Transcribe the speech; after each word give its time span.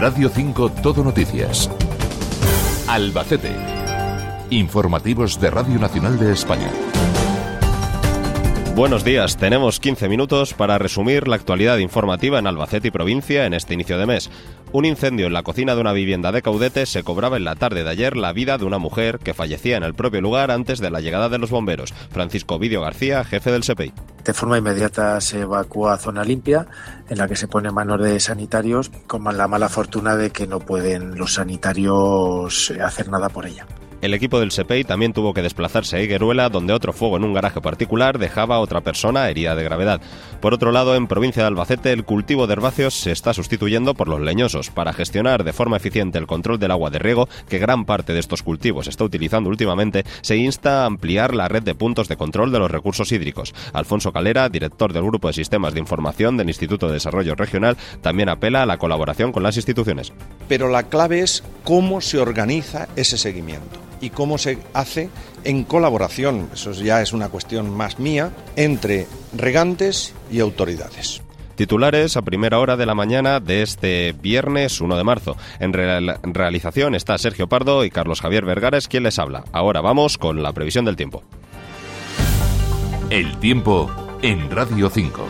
Radio 0.00 0.30
5 0.30 0.70
Todo 0.82 1.04
Noticias. 1.04 1.70
Albacete. 2.88 3.54
Informativos 4.48 5.38
de 5.38 5.50
Radio 5.50 5.78
Nacional 5.78 6.18
de 6.18 6.32
España. 6.32 6.89
Buenos 8.80 9.04
días, 9.04 9.36
tenemos 9.36 9.78
15 9.78 10.08
minutos 10.08 10.54
para 10.54 10.78
resumir 10.78 11.28
la 11.28 11.36
actualidad 11.36 11.76
informativa 11.76 12.38
en 12.38 12.46
Albacete 12.46 12.88
y 12.88 12.90
provincia 12.90 13.44
en 13.44 13.52
este 13.52 13.74
inicio 13.74 13.98
de 13.98 14.06
mes. 14.06 14.30
Un 14.72 14.86
incendio 14.86 15.26
en 15.26 15.34
la 15.34 15.42
cocina 15.42 15.74
de 15.74 15.82
una 15.82 15.92
vivienda 15.92 16.32
de 16.32 16.40
Caudete 16.40 16.86
se 16.86 17.02
cobraba 17.02 17.36
en 17.36 17.44
la 17.44 17.56
tarde 17.56 17.84
de 17.84 17.90
ayer 17.90 18.16
la 18.16 18.32
vida 18.32 18.56
de 18.56 18.64
una 18.64 18.78
mujer 18.78 19.18
que 19.18 19.34
fallecía 19.34 19.76
en 19.76 19.82
el 19.82 19.92
propio 19.92 20.22
lugar 20.22 20.50
antes 20.50 20.78
de 20.78 20.90
la 20.90 21.02
llegada 21.02 21.28
de 21.28 21.36
los 21.36 21.50
bomberos. 21.50 21.92
Francisco 22.10 22.58
Vidio 22.58 22.80
García, 22.80 23.22
jefe 23.22 23.52
del 23.52 23.64
SEPEI. 23.64 23.92
De 24.24 24.32
forma 24.32 24.56
inmediata 24.56 25.20
se 25.20 25.40
evacúa 25.40 25.92
a 25.92 25.98
zona 25.98 26.24
limpia, 26.24 26.66
en 27.10 27.18
la 27.18 27.28
que 27.28 27.36
se 27.36 27.48
pone 27.48 27.70
manos 27.70 28.00
de 28.00 28.18
sanitarios, 28.18 28.90
con 29.06 29.24
la 29.36 29.46
mala 29.46 29.68
fortuna 29.68 30.16
de 30.16 30.30
que 30.30 30.46
no 30.46 30.58
pueden 30.58 31.18
los 31.18 31.34
sanitarios 31.34 32.72
hacer 32.82 33.10
nada 33.10 33.28
por 33.28 33.44
ella. 33.44 33.66
El 34.00 34.14
equipo 34.14 34.40
del 34.40 34.50
SEPEI 34.50 34.84
también 34.84 35.12
tuvo 35.12 35.34
que 35.34 35.42
desplazarse 35.42 35.96
a 35.96 36.02
Higueruela, 36.02 36.48
donde 36.48 36.72
otro 36.72 36.94
fuego 36.94 37.18
en 37.18 37.24
un 37.24 37.34
garaje 37.34 37.60
particular 37.60 38.18
dejaba 38.18 38.56
a 38.56 38.60
otra 38.60 38.80
persona 38.80 39.28
herida 39.28 39.54
de 39.54 39.62
gravedad. 39.62 40.00
Por 40.40 40.54
otro 40.54 40.72
lado, 40.72 40.94
en 40.94 41.06
provincia 41.06 41.42
de 41.42 41.48
Albacete, 41.48 41.92
el 41.92 42.04
cultivo 42.04 42.46
de 42.46 42.54
herbáceos 42.54 42.94
se 42.94 43.12
está 43.12 43.34
sustituyendo 43.34 43.92
por 43.92 44.08
los 44.08 44.22
leñosos. 44.22 44.70
Para 44.70 44.94
gestionar 44.94 45.44
de 45.44 45.52
forma 45.52 45.76
eficiente 45.76 46.16
el 46.16 46.26
control 46.26 46.58
del 46.58 46.70
agua 46.70 46.88
de 46.88 46.98
riego, 46.98 47.28
que 47.50 47.58
gran 47.58 47.84
parte 47.84 48.14
de 48.14 48.20
estos 48.20 48.42
cultivos 48.42 48.86
está 48.86 49.04
utilizando 49.04 49.50
últimamente, 49.50 50.04
se 50.22 50.38
insta 50.38 50.82
a 50.82 50.86
ampliar 50.86 51.34
la 51.34 51.48
red 51.48 51.62
de 51.62 51.74
puntos 51.74 52.08
de 52.08 52.16
control 52.16 52.52
de 52.52 52.58
los 52.58 52.70
recursos 52.70 53.12
hídricos. 53.12 53.54
Alfonso 53.74 54.12
Calera, 54.12 54.48
director 54.48 54.94
del 54.94 55.04
Grupo 55.04 55.28
de 55.28 55.34
Sistemas 55.34 55.74
de 55.74 55.80
Información 55.80 56.38
del 56.38 56.48
Instituto 56.48 56.86
de 56.86 56.94
Desarrollo 56.94 57.34
Regional, 57.34 57.76
también 58.00 58.30
apela 58.30 58.62
a 58.62 58.66
la 58.66 58.78
colaboración 58.78 59.30
con 59.30 59.42
las 59.42 59.56
instituciones. 59.56 60.14
Pero 60.48 60.70
la 60.70 60.84
clave 60.84 61.20
es 61.20 61.44
cómo 61.64 62.00
se 62.00 62.18
organiza 62.18 62.88
ese 62.96 63.18
seguimiento 63.18 63.89
y 64.00 64.10
cómo 64.10 64.38
se 64.38 64.58
hace 64.72 65.10
en 65.44 65.64
colaboración, 65.64 66.48
eso 66.52 66.72
ya 66.72 67.02
es 67.02 67.12
una 67.12 67.28
cuestión 67.28 67.70
más 67.70 67.98
mía, 67.98 68.30
entre 68.56 69.06
regantes 69.36 70.14
y 70.30 70.40
autoridades. 70.40 71.22
Titulares 71.60 72.16
a 72.16 72.22
primera 72.22 72.58
hora 72.58 72.78
de 72.78 72.86
la 72.86 72.94
mañana 72.94 73.38
de 73.38 73.60
este 73.60 74.14
viernes 74.18 74.80
1 74.80 74.96
de 74.96 75.04
marzo. 75.04 75.36
En 75.58 75.74
realización 75.74 76.94
está 76.94 77.18
Sergio 77.18 77.48
Pardo 77.48 77.84
y 77.84 77.90
Carlos 77.90 78.22
Javier 78.22 78.46
Vergara 78.46 78.78
quien 78.88 79.02
les 79.02 79.18
habla. 79.18 79.44
Ahora 79.52 79.82
vamos 79.82 80.16
con 80.16 80.42
la 80.42 80.54
previsión 80.54 80.86
del 80.86 80.96
tiempo. 80.96 81.22
El 83.10 83.36
tiempo 83.40 83.90
en 84.22 84.50
Radio 84.50 84.88
5. 84.88 85.26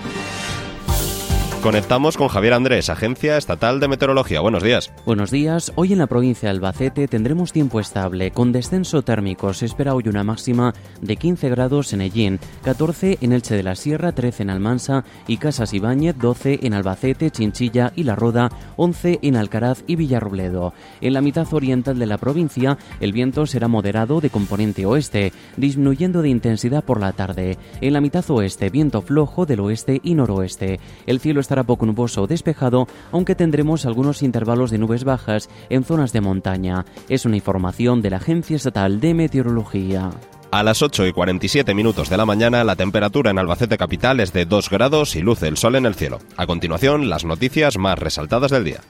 Conectamos 1.62 2.16
con 2.16 2.28
Javier 2.28 2.54
Andrés, 2.54 2.88
Agencia 2.88 3.36
Estatal 3.36 3.80
de 3.80 3.88
Meteorología. 3.88 4.40
Buenos 4.40 4.62
días. 4.62 4.90
Buenos 5.04 5.30
días. 5.30 5.72
Hoy 5.74 5.92
en 5.92 5.98
la 5.98 6.06
provincia 6.06 6.48
de 6.48 6.54
Albacete 6.54 7.06
tendremos 7.06 7.52
tiempo 7.52 7.80
estable. 7.80 8.30
Con 8.30 8.50
descenso 8.50 9.02
térmico 9.02 9.52
se 9.52 9.66
espera 9.66 9.94
hoy 9.94 10.04
una 10.08 10.24
máxima 10.24 10.72
de 11.02 11.16
15 11.16 11.50
grados 11.50 11.92
en 11.92 12.00
Ellín, 12.00 12.40
14 12.62 13.18
en 13.20 13.32
Elche 13.34 13.56
de 13.56 13.62
la 13.62 13.74
Sierra, 13.74 14.12
13 14.12 14.44
en 14.44 14.50
Almansa 14.50 15.04
y 15.26 15.36
Casas 15.36 15.74
Ibáñez, 15.74 16.16
12 16.16 16.60
en 16.62 16.72
Albacete, 16.72 17.30
Chinchilla 17.30 17.92
y 17.94 18.04
La 18.04 18.16
Roda, 18.16 18.48
11 18.76 19.18
en 19.20 19.36
Alcaraz 19.36 19.84
y 19.86 19.96
Villarrobledo. 19.96 20.72
En 21.02 21.12
la 21.12 21.20
mitad 21.20 21.46
oriental 21.52 21.98
de 21.98 22.06
la 22.06 22.16
provincia 22.16 22.78
el 23.00 23.12
viento 23.12 23.44
será 23.44 23.68
moderado 23.68 24.22
de 24.22 24.30
componente 24.30 24.86
oeste, 24.86 25.34
disminuyendo 25.58 26.22
de 26.22 26.30
intensidad 26.30 26.84
por 26.84 27.00
la 27.00 27.12
tarde. 27.12 27.58
En 27.82 27.92
la 27.92 28.00
mitad 28.00 28.24
oeste 28.30 28.70
viento 28.70 29.02
flojo 29.02 29.44
del 29.44 29.60
oeste 29.60 30.00
y 30.02 30.14
noroeste. 30.14 30.80
El 31.06 31.20
cielo 31.20 31.40
estará 31.50 31.64
poco 31.64 31.84
nuboso 31.84 32.22
o 32.22 32.26
despejado, 32.28 32.86
aunque 33.10 33.34
tendremos 33.34 33.84
algunos 33.84 34.22
intervalos 34.22 34.70
de 34.70 34.78
nubes 34.78 35.02
bajas 35.02 35.50
en 35.68 35.82
zonas 35.82 36.12
de 36.12 36.20
montaña. 36.20 36.84
Es 37.08 37.24
una 37.24 37.34
información 37.34 38.02
de 38.02 38.10
la 38.10 38.18
Agencia 38.18 38.54
Estatal 38.54 39.00
de 39.00 39.14
Meteorología. 39.14 40.10
A 40.52 40.62
las 40.62 40.80
8 40.80 41.08
y 41.08 41.12
47 41.12 41.74
minutos 41.74 42.08
de 42.08 42.16
la 42.16 42.24
mañana, 42.24 42.62
la 42.62 42.76
temperatura 42.76 43.32
en 43.32 43.40
Albacete 43.40 43.76
Capital 43.76 44.20
es 44.20 44.32
de 44.32 44.46
2 44.46 44.70
grados 44.70 45.16
y 45.16 45.22
luce 45.22 45.48
el 45.48 45.56
sol 45.56 45.74
en 45.74 45.86
el 45.86 45.96
cielo. 45.96 46.20
A 46.36 46.46
continuación, 46.46 47.10
las 47.10 47.24
noticias 47.24 47.78
más 47.78 47.98
resaltadas 47.98 48.52
del 48.52 48.64
día. 48.64 48.80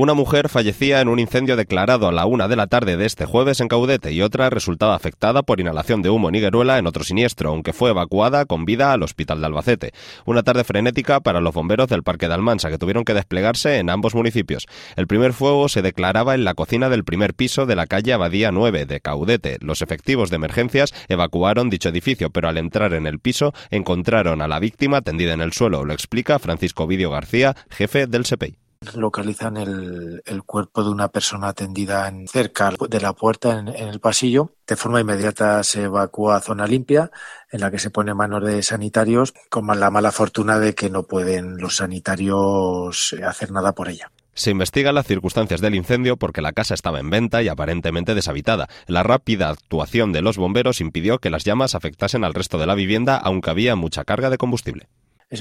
Una 0.00 0.14
mujer 0.14 0.48
fallecía 0.48 1.00
en 1.00 1.08
un 1.08 1.18
incendio 1.18 1.56
declarado 1.56 2.06
a 2.06 2.12
la 2.12 2.24
una 2.24 2.46
de 2.46 2.54
la 2.54 2.68
tarde 2.68 2.96
de 2.96 3.04
este 3.04 3.24
jueves 3.24 3.58
en 3.58 3.66
Caudete 3.66 4.12
y 4.12 4.22
otra 4.22 4.48
resultaba 4.48 4.94
afectada 4.94 5.42
por 5.42 5.58
inhalación 5.58 6.02
de 6.02 6.08
humo 6.08 6.28
en 6.28 6.36
Higueruela 6.36 6.78
en 6.78 6.86
otro 6.86 7.02
siniestro, 7.02 7.50
aunque 7.50 7.72
fue 7.72 7.90
evacuada 7.90 8.44
con 8.44 8.64
vida 8.64 8.92
al 8.92 9.02
hospital 9.02 9.40
de 9.40 9.46
Albacete. 9.46 9.92
Una 10.24 10.44
tarde 10.44 10.62
frenética 10.62 11.18
para 11.18 11.40
los 11.40 11.52
bomberos 11.52 11.88
del 11.88 12.04
Parque 12.04 12.28
de 12.28 12.34
Almansa, 12.34 12.70
que 12.70 12.78
tuvieron 12.78 13.04
que 13.04 13.12
desplegarse 13.12 13.78
en 13.78 13.90
ambos 13.90 14.14
municipios. 14.14 14.66
El 14.94 15.08
primer 15.08 15.32
fuego 15.32 15.68
se 15.68 15.82
declaraba 15.82 16.36
en 16.36 16.44
la 16.44 16.54
cocina 16.54 16.88
del 16.88 17.02
primer 17.02 17.34
piso 17.34 17.66
de 17.66 17.74
la 17.74 17.88
calle 17.88 18.12
Abadía 18.12 18.52
9 18.52 18.86
de 18.86 19.00
Caudete. 19.00 19.56
Los 19.62 19.82
efectivos 19.82 20.30
de 20.30 20.36
emergencias 20.36 20.94
evacuaron 21.08 21.70
dicho 21.70 21.88
edificio, 21.88 22.30
pero 22.30 22.48
al 22.48 22.58
entrar 22.58 22.94
en 22.94 23.08
el 23.08 23.18
piso 23.18 23.52
encontraron 23.72 24.42
a 24.42 24.46
la 24.46 24.60
víctima 24.60 25.02
tendida 25.02 25.32
en 25.32 25.40
el 25.40 25.52
suelo. 25.52 25.84
Lo 25.84 25.92
explica 25.92 26.38
Francisco 26.38 26.86
Vidio 26.86 27.10
García, 27.10 27.56
jefe 27.68 28.06
del 28.06 28.26
SEPEI 28.26 28.58
localizan 28.94 29.56
el, 29.56 30.22
cuerpo 30.46 30.82
de 30.82 30.90
una 30.90 31.08
persona 31.08 31.48
atendida 31.48 32.08
en, 32.08 32.26
cerca 32.28 32.72
de 32.88 33.00
la 33.00 33.12
puerta 33.12 33.58
en, 33.58 33.68
el 33.68 34.00
pasillo. 34.00 34.54
De 34.66 34.76
forma 34.76 35.00
inmediata 35.00 35.62
se 35.64 35.84
evacúa 35.84 36.36
a 36.36 36.40
zona 36.40 36.66
limpia, 36.66 37.10
en 37.50 37.60
la 37.60 37.70
que 37.70 37.78
se 37.78 37.90
pone 37.90 38.14
manos 38.14 38.44
de 38.44 38.62
sanitarios, 38.62 39.34
con 39.50 39.66
la 39.66 39.90
mala 39.90 40.12
fortuna 40.12 40.58
de 40.58 40.74
que 40.74 40.90
no 40.90 41.04
pueden 41.04 41.58
los 41.58 41.76
sanitarios 41.76 43.14
hacer 43.24 43.50
nada 43.50 43.74
por 43.74 43.88
ella. 43.88 44.10
Se 44.34 44.52
investigan 44.52 44.94
las 44.94 45.06
circunstancias 45.06 45.60
del 45.60 45.74
incendio 45.74 46.16
porque 46.16 46.42
la 46.42 46.52
casa 46.52 46.74
estaba 46.74 47.00
en 47.00 47.10
venta 47.10 47.42
y 47.42 47.48
aparentemente 47.48 48.14
deshabitada. 48.14 48.68
La 48.86 49.02
rápida 49.02 49.48
actuación 49.48 50.12
de 50.12 50.22
los 50.22 50.36
bomberos 50.36 50.80
impidió 50.80 51.18
que 51.18 51.30
las 51.30 51.42
llamas 51.44 51.74
afectasen 51.74 52.22
al 52.22 52.34
resto 52.34 52.56
de 52.56 52.66
la 52.66 52.76
vivienda, 52.76 53.16
aunque 53.16 53.50
había 53.50 53.74
mucha 53.74 54.04
carga 54.04 54.30
de 54.30 54.38
combustible 54.38 54.88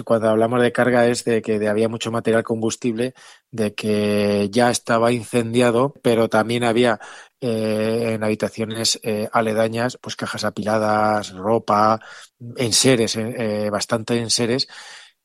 cuando 0.03 0.29
hablamos 0.29 0.61
de 0.61 0.71
carga 0.71 1.07
es 1.07 1.23
de 1.23 1.41
que 1.41 1.67
había 1.67 1.87
mucho 1.89 2.11
material 2.11 2.43
combustible, 2.43 3.13
de 3.51 3.73
que 3.73 4.49
ya 4.51 4.69
estaba 4.69 5.11
incendiado, 5.11 5.93
pero 6.01 6.29
también 6.29 6.63
había 6.63 6.99
eh, 7.39 8.13
en 8.13 8.23
habitaciones 8.23 8.99
eh, 9.03 9.29
aledañas, 9.31 9.97
pues 10.01 10.15
cajas 10.15 10.43
apiladas, 10.43 11.31
ropa, 11.33 11.99
enseres, 12.57 13.15
eh, 13.15 13.69
bastante 13.69 14.17
enseres, 14.19 14.67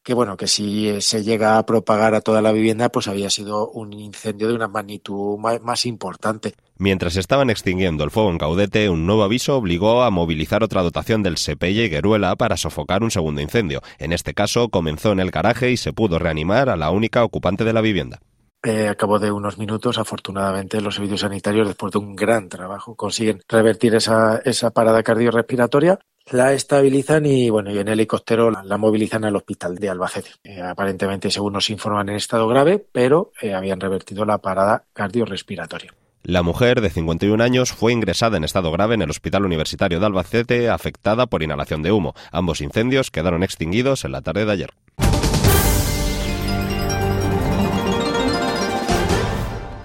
que 0.02 0.14
bueno, 0.14 0.36
que 0.36 0.48
si 0.48 0.88
eh, 0.88 1.00
se 1.00 1.22
llega 1.22 1.58
a 1.58 1.66
propagar 1.66 2.14
a 2.14 2.20
toda 2.20 2.42
la 2.42 2.52
vivienda, 2.52 2.88
pues 2.88 3.08
había 3.08 3.30
sido 3.30 3.68
un 3.70 3.92
incendio 3.92 4.48
de 4.48 4.54
una 4.54 4.68
magnitud 4.68 5.38
más, 5.38 5.86
importante. 5.86 6.54
Mientras 6.76 7.16
estaban 7.16 7.50
extinguiendo 7.50 8.02
el 8.02 8.10
fuego 8.10 8.30
en 8.30 8.38
Caudete, 8.38 8.88
un 8.88 9.06
nuevo 9.06 9.22
aviso 9.22 9.56
obligó 9.56 10.02
a 10.02 10.10
movilizar 10.10 10.64
otra 10.64 10.82
dotación 10.82 11.22
del 11.22 11.36
Sepelle 11.36 11.84
y 11.84 11.88
Gueruela 11.88 12.34
para 12.36 12.56
sofocar 12.56 13.02
un 13.02 13.10
segundo 13.10 13.40
incendio. 13.40 13.80
En 13.98 14.12
este 14.12 14.34
caso, 14.34 14.68
comenzó 14.68 15.12
en 15.12 15.20
el 15.20 15.30
garaje 15.30 15.70
y 15.70 15.76
se 15.76 15.92
pudo 15.92 16.18
reanimar 16.18 16.68
a 16.68 16.76
la 16.76 16.90
única 16.90 17.24
ocupante 17.24 17.64
de 17.64 17.72
la 17.72 17.80
vivienda. 17.80 18.20
Eh, 18.64 18.88
a 18.88 18.94
cabo 18.94 19.18
de 19.18 19.32
unos 19.32 19.58
minutos, 19.58 19.98
afortunadamente, 19.98 20.80
los 20.80 20.94
servicios 20.94 21.20
sanitarios, 21.20 21.66
después 21.66 21.92
de 21.92 21.98
un 21.98 22.14
gran 22.14 22.48
trabajo, 22.48 22.94
consiguen 22.94 23.42
revertir 23.48 23.94
esa, 23.96 24.40
esa 24.44 24.70
parada 24.70 25.02
cardiorrespiratoria 25.02 25.98
la 26.30 26.52
estabilizan 26.52 27.26
y 27.26 27.50
bueno 27.50 27.70
y 27.70 27.78
en 27.78 27.88
helicóptero 27.88 28.50
la, 28.50 28.76
movilizan 28.78 29.24
al 29.24 29.36
hospital 29.36 29.76
de 29.76 29.90
Albacete. 29.90 30.30
Eh, 30.44 30.60
aparentemente, 30.60 31.30
según 31.30 31.54
nos 31.54 31.70
informan, 31.70 32.08
en 32.08 32.16
estado 32.16 32.46
grave, 32.48 32.84
pero 32.92 33.32
eh, 33.40 33.54
habían 33.54 33.80
revertido 33.80 34.24
la 34.24 34.38
parada 34.38 34.84
cardiorrespiratoria. 34.92 35.92
La 36.24 36.42
mujer 36.42 36.80
de 36.80 36.90
51 36.90 37.42
años 37.42 37.72
fue 37.72 37.92
ingresada 37.92 38.36
en 38.36 38.44
estado 38.44 38.70
grave 38.70 38.94
en 38.94 39.02
el 39.02 39.10
Hospital 39.10 39.44
Universitario 39.44 39.98
de 39.98 40.06
Albacete 40.06 40.70
afectada 40.70 41.26
por 41.26 41.42
inhalación 41.42 41.82
de 41.82 41.90
humo. 41.90 42.14
Ambos 42.30 42.60
incendios 42.60 43.10
quedaron 43.10 43.42
extinguidos 43.42 44.04
en 44.04 44.12
la 44.12 44.22
tarde 44.22 44.44
de 44.44 44.52
ayer. 44.52 44.70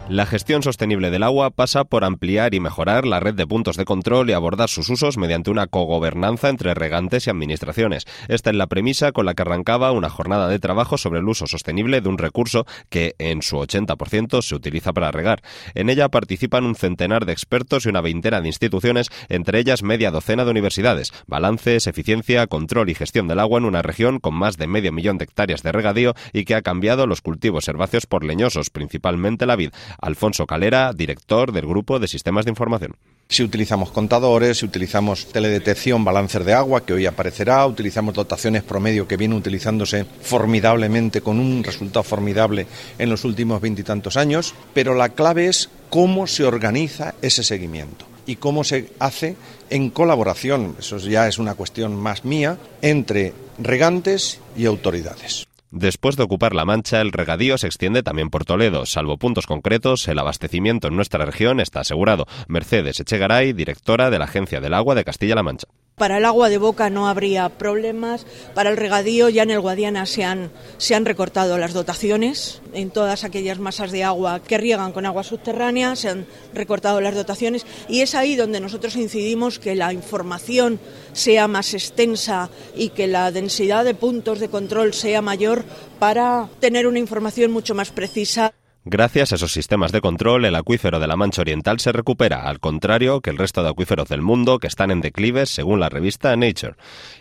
La 0.10 0.26
gestión 0.26 0.64
sostenible 0.64 1.12
del 1.12 1.22
agua 1.22 1.50
pasa 1.50 1.84
por 1.84 2.06
ampliar 2.06 2.54
y 2.54 2.62
mejorar 2.62 3.06
la 3.06 3.20
red 3.20 3.34
de 3.34 3.46
puntos 3.46 3.76
de 3.76 3.84
control 3.84 4.30
y 4.30 4.34
abordar 4.34 4.70
sus 4.70 4.90
usos 4.90 5.18
mediante 5.18 5.52
una 5.52 5.68
cogobernanza 5.68 6.48
entre 6.48 6.74
regantes 6.74 7.28
y 7.28 7.30
administraciones. 7.30 8.06
Esta 8.30 8.52
es 8.52 8.56
la 8.56 8.68
premisa 8.68 9.12
con 9.12 9.26
la 9.26 9.34
que 9.34 9.42
arrancaba 9.42 9.92
una 9.92 10.10
jornada 10.10 10.48
de 10.48 10.60
trabajo 10.60 10.98
sobre 10.98 11.20
el 11.20 11.28
uso 11.28 11.46
sostenible 11.46 12.00
de 12.00 12.08
un 12.08 12.18
recurso 12.18 12.66
que 12.90 13.16
en 13.20 13.42
su 13.42 13.58
80% 13.58 14.42
se 14.42 14.56
utiliza 14.56 14.94
para 14.94 15.12
regar. 15.12 15.42
En 15.76 15.90
ella 15.90 16.08
participan 16.08 16.64
un 16.64 16.76
centenar 16.76 17.26
de 17.26 17.34
expertos 17.34 17.86
y 17.86 17.90
una 17.90 18.00
veintena 18.00 18.40
de 18.40 18.48
instituciones, 18.48 19.10
entre 19.28 19.60
ellas 19.60 19.84
media 19.84 20.10
docena 20.10 20.46
de 20.46 20.52
universidades. 20.52 21.12
Balances, 21.28 21.86
eficiencia, 21.86 22.48
control 22.48 22.90
y 22.90 22.96
gestión 22.96 23.28
del 23.28 23.42
agua 23.42 23.60
en 23.60 23.66
una 23.66 23.82
región 23.82 24.20
con 24.20 24.36
más 24.36 24.56
de 24.56 24.68
medio 24.68 24.94
millón 24.94 25.18
de 25.18 25.26
hectáreas 25.26 25.64
de 25.64 25.74
regadío 25.74 26.14
y 26.32 26.46
que 26.46 26.56
ha 26.56 26.62
cambiado 26.62 27.08
los 27.08 27.20
cultivos 27.20 27.68
herbáceos 27.68 28.06
por 28.06 28.24
leñosos, 28.24 28.70
principalmente 28.70 29.46
la 29.46 29.58
vid. 29.58 29.72
Alfonso 30.00 30.46
Calera, 30.46 30.94
director 30.94 31.52
del 31.52 31.66
Grupo 31.66 32.00
de 32.00 32.08
Sistemas 32.08 32.46
de 32.46 32.52
Información. 32.52 32.96
Si 33.30 33.44
utilizamos 33.44 33.92
contadores, 33.92 34.60
si 34.60 34.66
utilizamos 34.66 35.28
teledetección, 35.28 36.06
balancer 36.06 36.46
de 36.46 36.54
agua, 36.54 36.86
que 36.86 36.94
hoy 36.94 37.06
aparecerá, 37.06 37.66
utilizamos 37.68 38.14
dotaciones 38.14 38.64
promedio 38.64 39.08
que 39.08 39.18
viene 39.18 39.36
utilizándose 39.36 40.06
formidablemente, 40.06 41.20
con 41.20 41.40
un 41.40 41.62
resultado 41.64 42.04
formidable 42.04 42.68
en 42.98 43.10
los 43.10 43.26
últimos 43.26 43.60
veintitantos 43.60 44.16
años, 44.16 44.56
pero 44.74 44.96
la 44.96 45.10
clave 45.10 45.48
es 45.48 45.70
cómo 45.90 46.26
se 46.26 46.46
organiza 46.46 47.16
ese 47.22 47.44
seguimiento 47.44 48.06
y 48.26 48.38
cómo 48.38 48.64
se 48.64 48.92
hace 49.00 49.36
en 49.70 49.90
colaboración, 49.90 50.76
eso 50.80 50.98
ya 50.98 51.28
es 51.28 51.38
una 51.38 51.56
cuestión 51.56 51.96
más 51.96 52.24
mía, 52.24 52.58
entre 52.82 53.34
regantes 53.58 54.40
y 54.56 54.66
autoridades. 54.66 55.46
Después 55.72 56.16
de 56.16 56.24
ocupar 56.24 56.56
La 56.56 56.66
Mancha, 56.66 57.02
el 57.02 57.12
regadío 57.12 57.58
se 57.58 57.68
extiende 57.68 58.02
también 58.02 58.30
por 58.30 58.46
Toledo. 58.46 58.86
Salvo 58.86 59.18
puntos 59.18 59.48
concretos, 59.48 60.08
el 60.08 60.20
abastecimiento 60.20 60.88
en 60.88 60.96
nuestra 60.96 61.26
región 61.26 61.60
está 61.60 61.82
asegurado. 61.82 62.26
Mercedes 62.48 63.00
Echegaray, 63.00 63.54
directora 63.54 64.10
de 64.10 64.20
la 64.20 64.26
Agencia 64.26 64.62
del 64.62 64.74
Agua 64.74 64.96
de 64.96 65.04
Castilla-La 65.04 65.44
Mancha. 65.44 65.68
Para 65.98 66.20
el 66.20 66.26
agua 66.26 66.50
de 66.50 66.60
boca 66.60 66.92
no 66.92 67.08
habría 67.08 67.50
problemas. 67.50 68.28
Para 68.54 68.70
el 68.70 68.78
regadío 68.78 69.30
ya 69.30 69.42
en 69.42 69.50
el 69.50 69.60
Guadiana 69.60 70.06
se 70.06 70.24
han, 70.24 70.52
se 70.78 70.94
han 70.94 71.06
recortado 71.06 71.58
las 71.58 71.74
dotaciones. 71.74 72.62
En 72.74 72.92
todas 72.92 73.24
aquellas 73.24 73.58
masas 73.58 73.92
de 73.92 74.04
agua 74.04 74.40
que 74.40 74.60
riegan 74.60 74.92
con 74.92 75.08
agua 75.08 75.24
subterránea 75.24 75.96
se 75.96 76.10
han 76.10 76.28
recortado 76.54 77.02
las 77.02 77.16
dotaciones. 77.16 77.66
Y 77.90 78.02
es 78.02 78.14
ahí 78.14 78.36
donde 78.36 78.60
nosotros 78.60 78.96
incidimos 78.96 79.58
que 79.58 79.74
la 79.74 79.92
información 79.92 80.80
sea 81.14 81.48
más 81.48 81.74
extensa 81.74 82.52
y 82.76 82.90
que 82.90 83.08
la 83.08 83.32
densidad 83.32 83.84
de 83.84 83.96
puntos 83.96 84.40
de 84.40 84.50
control 84.50 84.94
sea 84.94 85.24
mayor 85.24 85.66
para 85.98 86.48
tener 86.60 86.86
una 86.86 87.00
información 87.00 87.50
mucho 87.50 87.74
más 87.74 87.90
precisa. 87.90 88.54
Gracias 88.90 89.34
a 89.34 89.36
esos 89.36 89.52
sistemas 89.52 89.92
de 89.92 90.00
control, 90.00 90.46
el 90.46 90.56
acuífero 90.56 91.02
de 91.02 91.08
la 91.08 91.18
Mancha 91.18 91.42
Oriental 91.42 91.82
se 91.82 91.92
recupera, 91.92 92.48
al 92.48 92.62
contrario 92.62 93.20
que 93.20 93.32
el 93.32 93.38
resto 93.38 93.62
de 93.62 93.68
acuíferos 93.68 94.08
del 94.08 94.22
mundo 94.22 94.60
que 94.60 94.68
están 94.68 94.92
en 94.92 95.02
declives, 95.02 95.50
según 95.50 95.82
la 95.82 95.90
revista 95.90 96.34
Nature. 96.38 96.76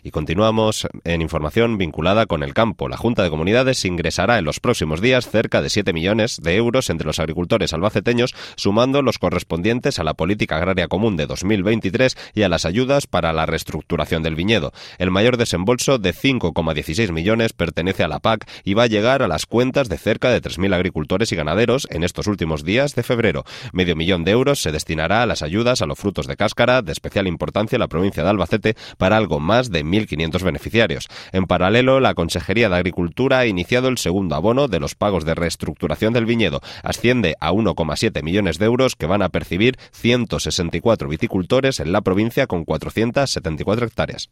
Y 0.05 0.13
continuamos 0.13 0.87
en 1.03 1.23
información 1.23 1.77
vinculada 1.77 2.27
con 2.27 2.45
el 2.45 2.55
campo. 2.55 2.89
La 2.89 2.97
Junta 2.97 3.25
de 3.25 3.31
Comunidades 3.31 3.85
ingresará 3.85 4.39
en 4.39 4.45
los 4.45 4.61
próximos 4.61 5.01
días 5.01 5.29
cerca 5.29 5.61
de 5.61 5.69
7 5.69 5.93
millones 5.93 6.39
de 6.41 6.55
euros 6.55 6.89
entre 6.89 7.09
los 7.09 7.19
agricultores 7.19 7.73
albaceteños, 7.73 8.37
sumando 8.55 9.03
los 9.03 9.19
correspondientes 9.19 9.99
a 9.99 10.05
la 10.05 10.15
Política 10.15 10.59
Agraria 10.59 10.87
Común 10.87 11.17
de 11.17 11.27
2023 11.27 12.17
y 12.33 12.43
a 12.43 12.49
las 12.49 12.65
ayudas 12.65 13.09
para 13.09 13.33
la 13.33 13.45
reestructuración 13.45 14.23
del 14.23 14.37
viñedo. 14.37 14.73
El 14.99 15.11
mayor 15.11 15.37
desembolso 15.37 15.99
de 15.99 16.15
5,16 16.15 17.11
millones 17.11 17.55
pertenece 17.55 18.05
a 18.05 18.09
la 18.09 18.21
PAC 18.21 18.49
y 18.63 18.75
va 18.75 18.85
a 18.85 18.87
llegar 18.87 19.25
a 19.25 19.29
las 19.29 19.47
cuentas 19.47 19.89
de 19.89 19.99
cerca 19.99 20.31
de 20.31 20.41
3.000 20.41 20.73
agricultores 20.73 21.33
y 21.33 21.35
ganaderos 21.35 21.56
en 21.91 22.05
estos 22.05 22.27
últimos 22.27 22.65
días 22.65 22.95
de 22.95 23.03
febrero. 23.03 23.45
Medio 23.73 23.97
millón 23.97 24.25
de 24.25 24.33
euros 24.33 24.61
se 24.61 24.73
destinará 24.73 25.23
a 25.23 25.27
las 25.27 25.43
ayudas 25.43 25.81
a 25.81 25.87
los 25.87 25.99
frutos 25.99 26.27
de 26.27 26.37
cáscara, 26.37 26.83
de 26.83 26.93
especial 26.93 27.27
importancia 27.27 27.77
en 27.77 27.81
la 27.81 27.89
provincia 27.89 28.23
de 28.23 28.29
Albacete, 28.29 28.77
para 28.99 29.17
algo 29.17 29.41
más 29.41 29.71
de 29.71 29.85
1.500 29.85 30.43
beneficiarios. 30.43 31.09
En 31.33 31.47
paralelo, 31.47 31.99
la 32.01 32.15
Consejería 32.15 32.69
de 32.69 32.77
Agricultura 32.77 33.39
ha 33.39 33.47
iniciado 33.47 33.89
el 33.89 33.99
segundo 33.99 34.35
abono 34.35 34.69
de 34.69 34.81
los 34.81 34.95
pagos 34.95 35.25
de 35.25 35.35
reestructuración 35.35 36.13
del 36.13 36.27
viñedo. 36.27 36.61
Asciende 36.83 37.37
a 37.41 37.53
1,7 37.53 38.23
millones 38.23 38.59
de 38.59 38.67
euros 38.67 38.97
que 38.97 39.07
van 39.07 39.23
a 39.23 39.31
percibir 39.31 39.79
164 39.93 41.09
viticultores 41.09 41.81
en 41.81 41.93
la 41.93 42.03
provincia 42.03 42.47
con 42.47 42.65
474 42.65 43.87
hectáreas. 43.87 44.29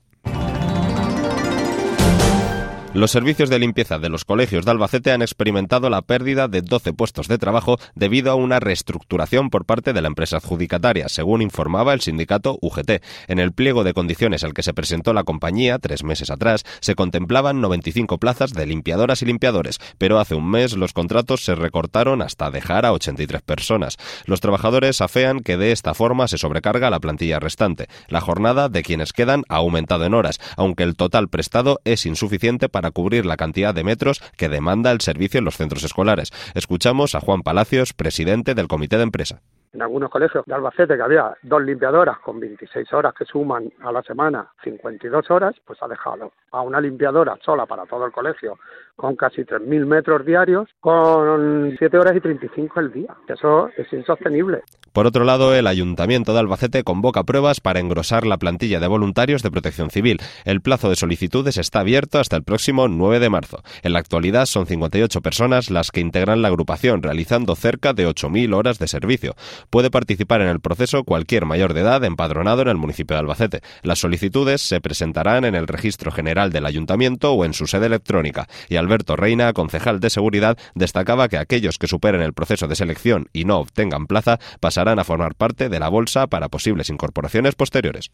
Los 2.94 3.11
servicios 3.11 3.50
de 3.50 3.58
limpieza 3.58 3.99
de 3.99 4.08
los 4.08 4.25
colegios 4.25 4.64
de 4.64 4.70
Albacete 4.70 5.11
han 5.11 5.20
experimentado 5.20 5.91
la 5.91 6.02
pérdida 6.02 6.46
de 6.46 6.62
12 6.62 6.93
puestos 6.93 7.26
de 7.26 7.38
trabajo 7.38 7.76
debido 7.96 8.31
a 8.31 8.37
una 8.37 8.61
reestructuración 8.61 9.50
por 9.50 9.64
parte 9.64 9.93
de 9.93 10.00
la 10.00 10.06
empresa 10.06 10.37
adjudicataria, 10.37 11.08
según 11.08 11.43
informaba 11.43 11.93
el 11.93 12.02
sindicato 12.02 12.56
UGT. 12.62 13.02
En 13.26 13.41
el 13.41 13.50
pliego 13.50 13.82
de 13.82 13.94
condiciones 13.94 14.44
al 14.44 14.55
que 14.55 14.62
se 14.62 14.75
presentó 14.75 15.12
la 15.12 15.25
compañía 15.25 15.81
tres 15.81 16.05
meses 16.05 16.31
atrás, 16.31 16.62
se 16.79 16.94
contemplaban 16.94 17.61
95 17.61 18.19
plazas 18.19 18.52
de 18.52 18.64
limpiadoras 18.64 19.23
y 19.23 19.26
limpiadores, 19.26 19.81
pero 19.99 20.20
hace 20.20 20.37
un 20.37 20.49
mes 20.49 20.76
los 20.76 20.93
contratos 20.93 21.44
se 21.44 21.56
recortaron 21.56 22.23
hasta 22.23 22.52
dejar 22.52 22.87
a 22.87 22.93
83 22.93 23.43
personas. 23.43 23.96
Los 24.25 24.41
trabajadores 24.41 25.00
afean 25.00 25.41
que 25.41 25.56
de 25.56 25.73
esta 25.73 25.94
forma 25.94 26.29
se 26.29 26.38
sobrecarga 26.38 26.91
la 26.91 27.00
plantilla 27.00 27.41
restante. 27.41 27.88
La 28.06 28.20
jornada 28.20 28.69
de 28.69 28.85
quienes 28.85 29.12
quedan 29.12 29.43
ha 29.49 29.56
aumentado 29.56 30.05
en 30.05 30.14
horas, 30.14 30.38
aunque 30.56 30.85
el 30.85 30.94
total 30.94 31.26
prestado 31.26 31.81
es 31.85 32.06
insuficiente 32.06 32.69
para 32.85 32.93
cubrir 32.93 33.25
la 33.25 33.39
cantidad 33.39 33.75
de 33.75 33.83
metros 33.83 34.21
que 34.37 34.51
demanda 34.51 34.93
el 34.93 35.01
servicio 35.01 35.39
en 35.39 35.47
los 35.47 35.57
centros 35.57 35.85
escolares. 35.85 36.33
Escuchamos 36.53 37.15
a 37.15 37.21
Juan 37.21 37.41
Palacios, 37.41 37.95
presidente 37.95 38.55
del 38.55 38.69
comité 38.69 38.99
de 38.99 39.05
empresa 39.05 39.41
en 39.75 39.82
algunos 39.82 40.11
colegios 40.11 40.44
de 40.47 40.55
Albacete 40.55 40.97
que 40.97 41.03
había 41.03 41.37
dos 41.43 41.62
limpiadoras 41.62 42.19
con 42.21 42.38
26 42.41 42.93
horas 42.93 43.12
que 43.15 43.25
suman 43.25 43.71
a 43.82 43.93
la 43.93 44.03
semana 44.03 44.49
52 44.62 45.31
horas, 45.31 45.55
pues 45.67 45.82
ha 45.82 45.88
dejado 45.88 46.32
a 46.53 46.62
una 46.62 46.81
limpiadora 46.81 47.37
sola 47.44 47.67
para 47.67 47.85
todo 47.85 48.06
el 48.06 48.12
colegio 48.12 48.56
con 48.97 49.17
casi 49.17 49.43
3.000 49.43 49.87
metros 49.87 50.25
diarios 50.25 50.69
con 50.81 51.75
7 51.79 51.99
horas 51.99 52.17
y 52.17 52.21
35 52.21 52.81
el 52.81 52.93
día. 52.93 53.15
Eso 53.29 53.69
es 53.76 53.93
insostenible. 53.93 54.62
Por 54.93 55.09
otro 55.09 55.25
lado, 55.25 55.53
el 55.56 55.67
Ayuntamiento 55.67 56.32
de 56.32 56.38
Albacete 56.38 56.85
convoca 56.85 57.25
pruebas 57.25 57.61
para 57.61 57.81
engrosar 57.81 58.25
la 58.25 58.37
plantilla 58.37 58.79
de 58.79 58.87
voluntarios 58.87 59.43
de 59.43 59.50
protección 59.50 59.91
civil. 59.91 60.19
El 60.44 60.61
plazo 60.61 60.88
de 60.88 60.94
solicitudes 60.94 61.56
está 61.56 61.81
abierto 61.81 62.20
hasta 62.20 62.37
el 62.37 62.44
próximo 62.44 62.87
9 62.87 63.19
de 63.19 63.29
marzo. 63.29 63.65
En 63.82 63.93
la 63.93 63.99
actualidad 63.99 64.47
son 64.47 64.67
58 64.67 65.20
personas 65.20 65.73
las 65.73 65.91
que 65.91 65.99
integran 65.99 66.43
la 66.43 66.49
agrupación, 66.49 67.03
realizando 67.03 67.56
cerca 67.56 67.93
de 67.93 68.06
8.000 68.06 68.55
horas 68.55 68.79
de 68.79 68.87
servicio. 68.87 69.35
Puede 69.71 69.91
participar 69.91 70.41
en 70.41 70.49
el 70.49 70.61
proceso 70.61 71.05
cualquier 71.05 71.47
mayor 71.47 71.75
de 71.75 71.81
edad 71.81 72.05
empadronado 72.05 72.63
en 72.63 72.69
el 72.69 72.77
municipio 72.77 73.17
de 73.17 73.21
Albacete. 73.21 73.61
Las 73.83 73.99
solicitudes 73.99 74.61
se 74.61 74.81
presentarán 74.81 75.45
en 75.45 75.55
el 75.55 75.67
registro 75.67 76.13
general 76.13 76.53
del 76.53 76.67
ayuntamiento 76.67 77.33
o 77.33 77.45
en 77.45 77.55
su 77.55 77.67
sede 77.67 77.87
electrónica. 77.87 78.49
Y 78.69 78.77
Alberto 78.77 79.17
Reina, 79.17 79.53
concejal 79.53 80.01
de 80.01 80.11
seguridad, 80.11 80.59
destacaba 80.75 81.29
que 81.29 81.39
aquellos 81.39 81.79
que 81.79 81.87
superen 81.87 82.23
el 82.23 82.33
proceso 82.33 82.69
de 82.69 82.77
selección 82.77 83.29
y 83.33 83.45
no 83.45 83.59
obtengan 83.59 84.07
plaza 84.07 84.39
pasarán 84.61 84.99
a 84.99 85.05
formar 85.05 85.35
parte 85.35 85.69
de 85.69 85.81
la 85.81 85.89
bolsa 85.89 86.27
para 86.27 86.49
posibles 86.49 86.91
incorporaciones 86.91 87.55
posteriores. 87.55 88.11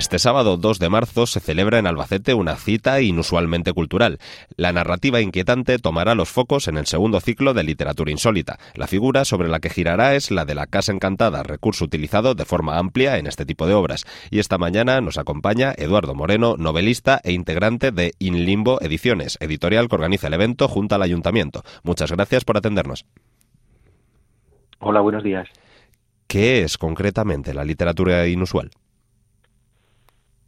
Este 0.00 0.18
sábado 0.18 0.56
2 0.56 0.78
de 0.78 0.88
marzo 0.88 1.26
se 1.26 1.40
celebra 1.40 1.78
en 1.78 1.86
Albacete 1.86 2.32
una 2.32 2.56
cita 2.56 3.02
inusualmente 3.02 3.74
cultural. 3.74 4.18
La 4.56 4.72
narrativa 4.72 5.20
inquietante 5.20 5.78
tomará 5.78 6.14
los 6.14 6.30
focos 6.30 6.68
en 6.68 6.78
el 6.78 6.86
segundo 6.86 7.20
ciclo 7.20 7.52
de 7.52 7.64
literatura 7.64 8.10
insólita. 8.10 8.58
La 8.74 8.86
figura 8.86 9.26
sobre 9.26 9.50
la 9.50 9.60
que 9.60 9.68
girará 9.68 10.14
es 10.14 10.30
la 10.30 10.46
de 10.46 10.54
la 10.54 10.66
Casa 10.66 10.90
Encantada, 10.90 11.42
recurso 11.42 11.84
utilizado 11.84 12.34
de 12.34 12.46
forma 12.46 12.78
amplia 12.78 13.18
en 13.18 13.26
este 13.26 13.44
tipo 13.44 13.66
de 13.66 13.74
obras. 13.74 14.06
Y 14.30 14.38
esta 14.38 14.56
mañana 14.56 15.02
nos 15.02 15.18
acompaña 15.18 15.74
Eduardo 15.76 16.14
Moreno, 16.14 16.56
novelista 16.56 17.20
e 17.22 17.32
integrante 17.32 17.92
de 17.92 18.14
In 18.18 18.46
Limbo 18.46 18.80
Ediciones, 18.80 19.36
editorial 19.38 19.90
que 19.90 19.96
organiza 19.96 20.28
el 20.28 20.32
evento 20.32 20.66
junto 20.66 20.94
al 20.94 21.02
ayuntamiento. 21.02 21.62
Muchas 21.82 22.10
gracias 22.10 22.46
por 22.46 22.56
atendernos. 22.56 23.04
Hola, 24.78 25.02
buenos 25.02 25.22
días. 25.22 25.46
¿Qué 26.26 26.62
es 26.62 26.78
concretamente 26.78 27.52
la 27.52 27.66
literatura 27.66 28.26
inusual? 28.26 28.70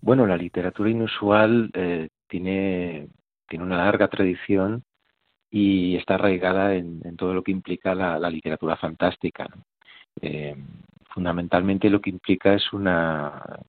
Bueno, 0.03 0.27
la 0.27 0.37
literatura 0.37 0.91
inusual 0.91 1.71
eh, 1.75 2.09
tiene, 2.27 3.07
tiene 3.49 3.65
una 3.65 3.77
larga 3.79 4.09
tradición 4.09 4.83
y 5.49 5.95
está 5.97 6.17
arraigada 6.17 6.75
en, 6.75 7.17
todo 7.17 7.35
lo 7.35 7.45
que 7.45 7.53
implica 7.53 7.95
la, 7.95 8.19
literatura 8.29 8.77
fantástica. 8.77 9.49
Eh, 10.21 10.57
fundamentalmente 11.11 11.89
lo 11.89 12.01
que 12.01 12.11
implica 12.11 12.53
es 12.55 12.73
una 12.73 13.61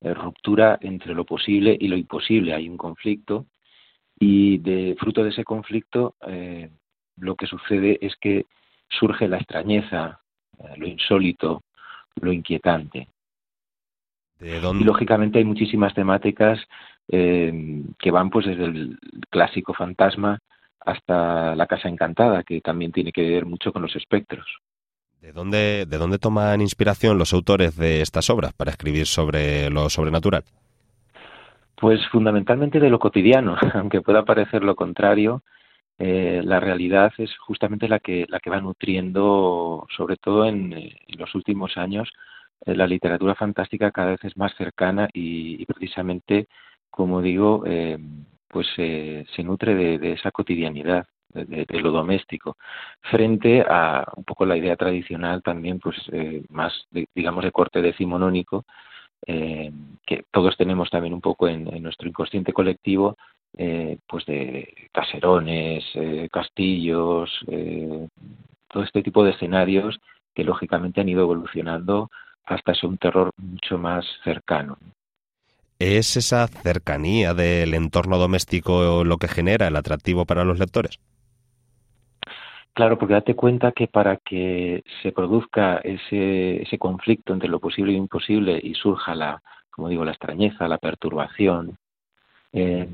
eh, 0.00 0.14
ruptura 0.14 0.78
entre 0.80 1.14
lo 1.14 1.24
posible 1.24 1.76
y 1.80 1.88
lo 1.88 1.96
imposible. 1.96 2.54
Hay 2.54 2.68
un 2.68 2.76
conflicto 2.76 3.46
y 4.20 4.58
de 4.58 4.96
fruto 5.00 5.24
de 5.24 5.30
ese 5.30 5.44
conflicto 5.44 6.14
lo 7.16 7.34
que 7.34 7.46
sucede 7.46 7.98
es 8.00 8.14
que 8.16 8.46
surge 8.88 9.26
la 9.28 9.38
extrañeza, 9.38 10.20
lo 10.76 10.86
insólito, 10.86 11.62
lo 12.20 12.32
inquietante. 12.32 13.08
Y 14.40 14.84
lógicamente 14.84 15.38
hay 15.38 15.44
muchísimas 15.44 15.94
temáticas 15.94 16.58
eh, 17.08 17.82
que 17.98 18.10
van 18.10 18.30
pues 18.30 18.46
desde 18.46 18.64
el 18.64 18.98
clásico 19.30 19.72
fantasma 19.72 20.38
hasta 20.80 21.54
la 21.56 21.66
casa 21.66 21.88
encantada, 21.88 22.42
que 22.42 22.60
también 22.60 22.92
tiene 22.92 23.12
que 23.12 23.28
ver 23.28 23.46
mucho 23.46 23.72
con 23.72 23.82
los 23.82 23.96
espectros. 23.96 24.46
¿De 25.20 25.32
dónde, 25.32 25.86
¿De 25.86 25.98
dónde 25.98 26.18
toman 26.18 26.60
inspiración 26.60 27.18
los 27.18 27.32
autores 27.32 27.76
de 27.76 28.02
estas 28.02 28.30
obras 28.30 28.52
para 28.52 28.70
escribir 28.70 29.06
sobre 29.06 29.70
lo 29.70 29.88
sobrenatural? 29.90 30.44
Pues 31.74 32.00
fundamentalmente 32.08 32.78
de 32.78 32.90
lo 32.90 32.98
cotidiano, 32.98 33.56
aunque 33.74 34.02
pueda 34.02 34.24
parecer 34.24 34.62
lo 34.62 34.76
contrario, 34.76 35.42
eh, 35.98 36.42
la 36.44 36.60
realidad 36.60 37.12
es 37.18 37.36
justamente 37.38 37.88
la 37.88 37.98
que, 37.98 38.26
la 38.28 38.38
que 38.38 38.50
va 38.50 38.60
nutriendo, 38.60 39.86
sobre 39.96 40.16
todo 40.16 40.44
en 40.44 40.92
los 41.18 41.34
últimos 41.34 41.76
años, 41.76 42.08
eh, 42.08 42.12
la 42.66 42.86
literatura 42.86 43.34
fantástica 43.34 43.90
cada 43.92 44.10
vez 44.12 44.24
es 44.24 44.36
más 44.36 44.54
cercana 44.56 45.08
y, 45.12 45.64
precisamente, 45.66 46.48
como 46.90 47.22
digo, 47.22 47.62
eh, 47.66 47.98
pues 48.48 48.66
se 48.76 49.42
nutre 49.42 49.74
de, 49.98 50.12
esa 50.12 50.30
cotidianidad, 50.30 51.06
de, 51.44 51.80
lo 51.80 51.90
doméstico, 51.90 52.56
frente 53.02 53.62
a 53.68 54.04
un 54.16 54.24
poco 54.24 54.46
la 54.46 54.56
idea 54.56 54.76
tradicional 54.76 55.42
también, 55.42 55.78
pues 55.78 55.96
eh, 56.12 56.42
más, 56.48 56.72
digamos, 57.14 57.44
de 57.44 57.52
corte 57.52 57.82
decimonónico, 57.82 58.64
eh, 59.26 59.70
que 60.06 60.24
todos 60.30 60.56
tenemos 60.56 60.90
también 60.90 61.14
un 61.14 61.20
poco 61.20 61.48
en, 61.48 61.64
nuestro 61.82 62.08
inconsciente 62.08 62.52
colectivo, 62.52 63.16
eh, 63.56 63.98
pues 64.06 64.24
de 64.26 64.88
caserones, 64.92 65.84
castillos, 66.30 67.30
todo 68.68 68.82
este 68.82 69.02
tipo 69.02 69.24
de 69.24 69.30
escenarios 69.30 69.98
que 70.34 70.44
lógicamente 70.44 71.00
han 71.00 71.08
ido 71.08 71.22
evolucionando 71.22 72.10
hasta 72.46 72.74
ser 72.74 72.88
un 72.88 72.98
terror 72.98 73.30
mucho 73.36 73.78
más 73.78 74.04
cercano. 74.24 74.78
¿Es 75.78 76.16
esa 76.16 76.46
cercanía 76.46 77.34
del 77.34 77.74
entorno 77.74 78.16
doméstico 78.16 79.04
lo 79.04 79.18
que 79.18 79.28
genera 79.28 79.68
el 79.68 79.76
atractivo 79.76 80.24
para 80.24 80.44
los 80.44 80.58
lectores? 80.58 80.98
Claro, 82.72 82.98
porque 82.98 83.14
date 83.14 83.34
cuenta 83.34 83.72
que 83.72 83.86
para 83.86 84.16
que 84.18 84.82
se 85.02 85.12
produzca 85.12 85.78
ese, 85.78 86.62
ese 86.62 86.78
conflicto 86.78 87.32
entre 87.32 87.48
lo 87.48 87.58
posible 87.58 87.92
y 87.92 87.96
lo 87.96 88.02
imposible 88.02 88.60
y 88.62 88.74
surja 88.74 89.14
la, 89.14 89.42
como 89.70 89.88
digo, 89.88 90.04
la 90.04 90.12
extrañeza, 90.12 90.68
la 90.68 90.78
perturbación, 90.78 91.76
eh, 92.52 92.88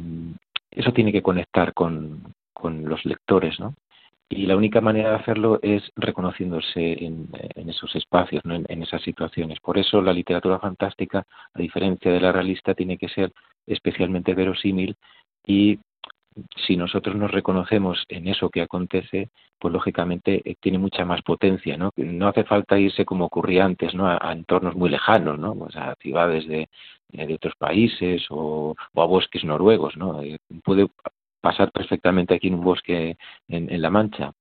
eso 0.70 0.92
tiene 0.92 1.12
que 1.12 1.22
conectar 1.22 1.74
con, 1.74 2.34
con 2.52 2.88
los 2.88 3.04
lectores, 3.04 3.58
¿no? 3.60 3.74
Y 4.34 4.46
la 4.46 4.56
única 4.56 4.80
manera 4.80 5.10
de 5.10 5.16
hacerlo 5.16 5.58
es 5.62 5.82
reconociéndose 5.94 7.04
en, 7.04 7.28
esos 7.68 7.94
espacios, 7.94 8.42
en, 8.44 8.82
esas 8.82 9.02
situaciones. 9.02 9.60
Por 9.60 9.76
eso 9.76 10.00
la 10.00 10.12
literatura 10.12 10.58
fantástica, 10.58 11.26
a 11.52 11.58
diferencia 11.58 12.10
de 12.10 12.20
la 12.20 12.32
realista, 12.32 12.74
tiene 12.74 12.96
que 12.96 13.08
ser 13.08 13.32
especialmente 13.66 14.32
verosímil 14.34 14.96
y 15.46 15.78
si 16.66 16.78
nosotros 16.78 17.14
nos 17.14 17.30
reconocemos 17.30 18.06
en 18.08 18.26
eso 18.26 18.48
que 18.48 18.62
acontece, 18.62 19.28
pues 19.58 19.70
lógicamente 19.70 20.40
eh, 20.42 20.56
tiene 20.58 20.78
mucha 20.78 21.04
más 21.04 21.20
potencia, 21.20 21.76
¿no? 21.76 21.90
No 21.96 22.28
hace 22.28 22.44
falta 22.44 22.78
irse 22.78 23.04
como 23.04 23.26
ocurría 23.26 23.66
antes, 23.66 23.94
¿no? 23.94 24.06
A, 24.08 24.32
entornos 24.32 24.74
muy 24.74 24.88
lejanos, 24.88 25.38
¿no? 25.38 25.54
Pues 25.54 25.76
a 25.76 25.94
ciudades 26.00 26.48
de, 26.48 26.70
de 27.10 27.34
otros 27.34 27.54
países 27.56 28.24
o, 28.30 28.74
a 28.96 29.04
bosques 29.04 29.44
noruegos, 29.44 29.94
¿no? 29.98 30.22
Eh, 30.22 30.38
puede 30.64 30.88
pasar 31.42 31.70
perfectamente 31.72 32.34
aquí 32.34 32.48
en 32.48 32.54
un 32.54 32.64
bosque 32.64 33.18
en, 33.48 33.82
La 33.82 33.90
Mancha. 33.90 34.32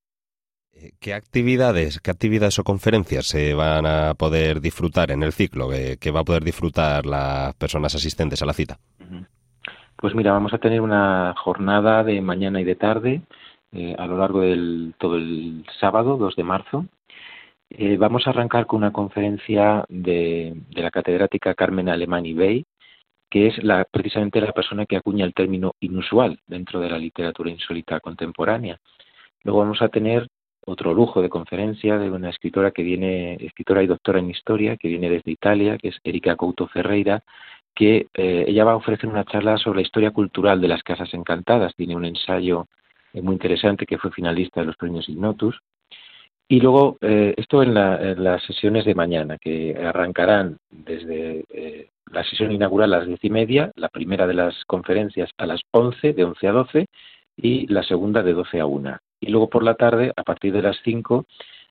Eh, 0.72 0.92
¿Qué 1.02 1.14
actividades, 1.14 2.00
qué 2.00 2.12
actividades 2.12 2.60
o 2.60 2.64
conferencias 2.64 3.26
se 3.26 3.54
van 3.54 3.86
a 3.86 4.14
poder 4.14 4.62
disfrutar 4.62 5.12
en 5.12 5.24
el 5.24 5.34
ciclo? 5.34 5.68
¿Qué, 6.00 6.12
va 6.12 6.22
a 6.22 6.24
poder 6.24 6.44
disfrutar 6.44 7.06
las 7.06 7.54
personas 7.56 7.94
asistentes 7.96 8.42
a 8.42 8.46
la 8.46 8.54
cita? 8.54 8.78
Pues 9.98 10.16
mira, 10.16 10.32
vamos 10.32 10.54
a 10.54 10.58
tener 10.58 10.82
una 10.82 11.36
jornada 11.38 12.04
de 12.04 12.22
mañana 12.22 12.62
y 12.62 12.64
de 12.64 12.76
tarde 12.76 13.22
eh, 13.72 13.96
a 13.98 14.06
lo 14.06 14.18
largo 14.18 14.42
del 14.42 14.96
todo 14.98 15.18
el 15.18 15.66
sábado, 15.80 16.18
2 16.18 16.36
de 16.36 16.44
marzo. 16.44 16.86
Eh, 17.70 17.98
vamos 17.98 18.26
a 18.26 18.32
arrancar 18.32 18.66
con 18.66 18.80
una 18.80 18.92
conferencia 18.92 19.86
de, 19.88 20.54
de 20.70 20.82
la 20.82 20.92
catedrática 20.92 21.54
Carmen 21.54 21.88
Alemani 21.88 22.34
Bey, 22.34 22.66
que 23.32 23.48
es 23.48 23.64
la, 23.64 23.86
precisamente 23.90 24.42
la 24.42 24.52
persona 24.52 24.86
que 24.86 24.98
acuña 24.98 25.26
el 25.26 25.34
término 25.34 25.72
inusual 25.80 26.38
dentro 26.46 26.82
de 26.82 26.90
la 26.90 27.00
literatura 27.00 27.50
insólita 27.50 28.02
contemporánea. 28.02 28.78
Luego 29.44 29.60
vamos 29.60 29.82
a 29.82 29.88
tener 29.88 30.28
otro 30.66 30.94
lujo 30.94 31.22
de 31.22 31.30
conferencia 31.30 31.98
de 31.98 32.12
una 32.12 32.30
escritora 32.30 32.72
que 32.72 32.84
viene, 32.84 33.36
escritora 33.36 33.82
y 33.82 33.88
doctora 33.88 34.20
en 34.20 34.30
historia, 34.30 34.76
que 34.76 34.90
viene 34.90 35.10
desde 35.10 35.32
Italia, 35.32 35.78
que 35.78 35.88
es 35.88 35.98
Erika 36.04 36.36
Couto 36.36 36.68
Ferreira, 36.68 37.24
que 37.74 38.08
eh, 38.14 38.46
ella 38.48 38.66
va 38.66 38.74
a 38.74 38.76
ofrecer 38.76 39.10
una 39.10 39.24
charla 39.24 39.58
sobre 39.58 39.78
la 39.78 39.88
historia 39.88 40.12
cultural 40.12 40.60
de 40.60 40.68
las 40.68 40.84
casas 40.84 41.12
encantadas. 41.14 41.74
Tiene 41.74 41.96
un 41.96 42.04
ensayo 42.04 42.68
eh, 43.14 43.22
muy 43.22 43.34
interesante 43.34 43.86
que 43.86 43.98
fue 43.98 44.12
finalista 44.12 44.60
de 44.60 44.68
los 44.68 44.76
premios 44.76 45.08
Ignotus. 45.08 45.58
Y 46.50 46.60
luego, 46.60 46.98
eh, 47.00 47.34
esto 47.38 47.64
en, 47.64 47.74
las 47.74 48.44
sesiones 48.44 48.84
de 48.84 48.94
mañana, 48.94 49.38
que 49.38 49.74
arrancarán 49.78 50.58
desde 50.70 51.46
la 52.12 52.24
sesión 52.24 52.52
inaugural 52.52 52.94
a 52.94 53.00
las 53.00 53.08
diez 53.08 53.24
y 53.24 53.30
media, 53.30 53.72
la 53.76 53.90
primera 53.90 54.28
de 54.28 54.34
las 54.34 54.66
conferencias 54.66 55.30
a 55.38 55.46
las 55.46 55.62
once, 55.72 56.14
de 56.14 56.24
once 56.24 56.48
a 56.48 56.52
doce, 56.52 56.88
y 57.36 57.68
la 57.68 57.84
segunda 57.84 58.24
de 58.24 58.34
doce 58.34 58.60
a 58.60 58.66
una. 58.66 59.00
Y 59.20 59.28
luego 59.28 59.50
por 59.50 59.64
la 59.64 59.76
tarde, 59.76 60.12
a 60.16 60.24
partir 60.24 60.54
de 60.54 60.62
las 60.62 60.78
cinco, 60.84 61.26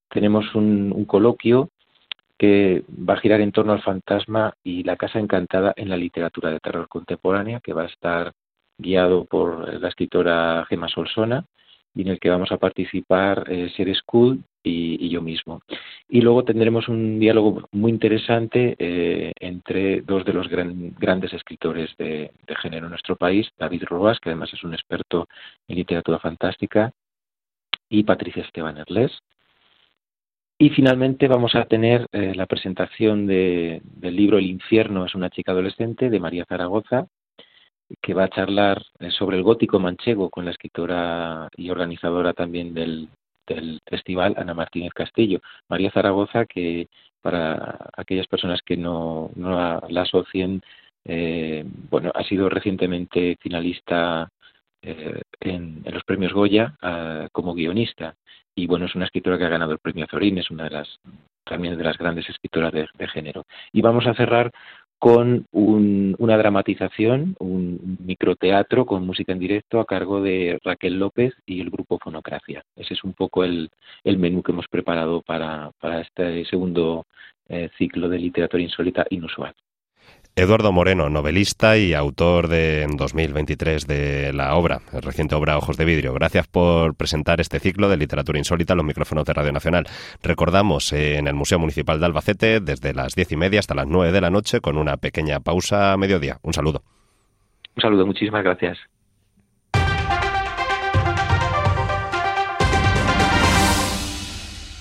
tenemos 0.08 0.54
un, 0.54 1.04
coloquio 1.04 1.70
que 2.38 2.84
va 2.90 3.14
a 3.14 3.20
girar 3.20 3.40
en 3.40 3.52
torno 3.52 3.72
al 3.72 3.82
fantasma 3.82 4.54
y 4.64 4.82
la 4.82 4.96
casa 4.96 5.18
encantada 5.18 5.72
en 5.76 5.88
la 5.88 5.96
literatura 5.96 6.50
de 6.50 6.60
terror 6.60 6.88
contemporánea, 6.88 7.60
que 7.60 7.72
va 7.72 7.82
a 7.82 7.86
estar 7.86 8.32
guiado 8.78 9.26
por 9.26 9.80
la 9.80 9.88
escritora 9.88 10.64
Gemma 10.68 10.88
Solsona 10.88 11.44
y 11.94 12.02
en 12.02 12.08
el 12.08 12.20
que 12.20 12.30
vamos 12.30 12.52
a 12.52 12.58
participar 12.58 13.44
eh, 13.48 13.70
Ser 13.76 13.94
School 13.94 14.42
y, 14.62 15.08
yo 15.08 15.22
mismo. 15.22 15.62
Y 16.08 16.20
luego 16.20 16.44
tendremos 16.44 16.88
un 16.88 17.18
diálogo 17.18 17.68
muy 17.72 17.90
interesante 17.90 18.76
eh, 18.78 19.32
entre 19.40 20.02
dos 20.02 20.24
de 20.24 20.32
los 20.32 20.48
grandes 20.48 21.32
escritores 21.32 21.90
de, 21.96 22.30
género 22.60 22.86
en 22.86 22.90
nuestro 22.90 23.16
país, 23.16 23.48
David 23.58 23.84
Roas, 23.84 24.20
que 24.20 24.28
además 24.28 24.52
es 24.52 24.62
un 24.64 24.74
experto 24.74 25.28
en 25.66 25.76
literatura 25.76 26.18
fantástica, 26.18 26.92
y 27.88 28.04
Patricia 28.04 28.42
Esteban 28.42 28.78
Erles. 28.78 29.12
Y 30.58 30.68
finalmente 30.70 31.26
vamos 31.26 31.54
a 31.54 31.64
tener 31.64 32.06
eh, 32.12 32.34
la 32.34 32.46
presentación 32.46 33.26
del 33.26 33.80
libro 34.02 34.36
El 34.36 34.46
infierno 34.46 35.06
es 35.06 35.14
una 35.14 35.30
chica 35.30 35.52
adolescente 35.52 36.10
de 36.10 36.20
María 36.20 36.44
Zaragoza, 36.44 37.06
que 38.00 38.14
va 38.14 38.24
a 38.24 38.28
charlar 38.28 38.82
eh, 38.98 39.10
sobre 39.10 39.36
el 39.36 39.42
gótico 39.42 39.78
manchego 39.78 40.30
con 40.30 40.44
la 40.44 40.52
escritora 40.52 41.48
y 41.56 41.70
organizadora 41.70 42.32
también 42.32 42.74
del, 42.74 43.08
festival, 43.88 44.34
Ana 44.36 44.54
Martínez 44.54 44.92
Castillo. 44.92 45.40
María 45.68 45.90
Zaragoza, 45.90 46.46
que 46.46 46.86
para 47.20 47.90
aquellas 47.96 48.28
personas 48.28 48.60
que 48.64 48.76
no, 48.76 49.30
la, 49.36 50.02
asocien, 50.02 50.62
eh, 51.04 51.64
bueno, 51.90 52.12
ha 52.14 52.22
sido 52.22 52.48
recientemente 52.48 53.36
finalista 53.40 54.28
eh, 54.82 55.20
en, 55.40 55.82
los 55.84 56.04
premios 56.04 56.32
Goya 56.32 56.76
ah, 56.80 57.26
como 57.32 57.54
guionista. 57.54 58.14
Y 58.54 58.68
bueno, 58.68 58.86
es 58.86 58.94
una 58.94 59.06
escritora 59.06 59.36
que 59.36 59.46
ha 59.46 59.48
ganado 59.48 59.72
el 59.72 59.78
premio 59.78 60.04
Azorín, 60.04 60.38
es 60.38 60.50
una 60.52 60.64
de 60.64 60.70
las 60.70 61.00
también 61.42 61.76
de 61.76 61.82
las 61.82 61.98
grandes 61.98 62.28
escritoras 62.28 62.72
de 62.72 63.08
género. 63.08 63.44
Y 63.72 63.82
vamos 63.82 64.06
a 64.06 64.14
cerrar 64.14 64.52
con 65.00 65.46
una 65.52 66.36
dramatización, 66.36 67.34
un 67.38 67.96
microteatro 68.04 68.84
con 68.84 69.06
música 69.06 69.32
en 69.32 69.38
directo 69.38 69.80
a 69.80 69.86
cargo 69.86 70.20
de 70.20 70.60
Raquel 70.62 70.98
López 70.98 71.32
y 71.46 71.62
el 71.62 71.70
grupo 71.70 71.98
Fonocracia. 71.98 72.62
Ese 72.76 72.92
es 72.92 73.02
un 73.02 73.14
poco 73.14 73.42
el, 73.42 73.70
menú 74.04 74.42
que 74.42 74.52
hemos 74.52 74.68
preparado 74.68 75.22
para, 75.22 75.72
este 76.02 76.44
segundo 76.44 77.06
eh, 77.48 77.70
ciclo 77.78 78.10
de 78.10 78.18
literatura 78.18 78.62
insólita 78.62 79.06
inusual. 79.08 79.54
Eduardo 80.36 80.72
Moreno, 80.72 81.10
novelista 81.10 81.76
y 81.76 81.92
autor 81.92 82.48
de 82.48 82.82
en 82.82 82.96
2023 82.96 83.86
de 83.86 84.32
la 84.32 84.54
obra, 84.54 84.80
el 84.92 85.02
reciente 85.02 85.34
obra 85.34 85.58
Ojos 85.58 85.76
de 85.76 85.84
Vidrio. 85.84 86.14
Gracias 86.14 86.46
por 86.46 86.94
presentar 86.94 87.40
este 87.40 87.58
ciclo 87.58 87.88
de 87.88 87.96
literatura 87.96 88.38
insólita 88.38 88.72
en 88.72 88.78
los 88.78 88.86
micrófonos 88.86 89.24
de 89.24 89.32
Radio 89.32 89.52
Nacional. 89.52 89.86
Recordamos 90.22 90.92
en 90.92 91.26
el 91.26 91.34
Museo 91.34 91.58
Municipal 91.58 91.98
de 91.98 92.06
Albacete 92.06 92.60
desde 92.60 92.94
las 92.94 93.14
diez 93.14 93.32
y 93.32 93.36
media 93.36 93.58
hasta 93.60 93.74
las 93.74 93.88
nueve 93.88 94.12
de 94.12 94.20
la 94.20 94.30
noche 94.30 94.60
con 94.60 94.78
una 94.78 94.96
pequeña 94.96 95.40
pausa 95.40 95.92
a 95.92 95.96
mediodía. 95.96 96.38
Un 96.42 96.54
saludo. 96.54 96.82
Un 97.76 97.82
saludo, 97.82 98.06
muchísimas 98.06 98.44
gracias. 98.44 98.78